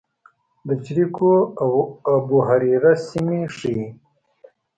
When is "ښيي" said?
3.55-3.83